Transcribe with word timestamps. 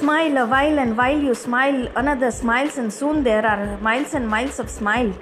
Smile 0.00 0.38
a 0.38 0.46
while, 0.46 0.78
and 0.78 0.96
while 0.96 1.20
you 1.20 1.34
smile, 1.34 1.86
another 1.94 2.30
smiles, 2.30 2.78
and 2.78 2.90
soon 2.90 3.22
there 3.22 3.44
are 3.44 3.76
miles 3.82 4.14
and 4.14 4.26
miles 4.26 4.58
of 4.58 4.70
smile. 4.70 5.12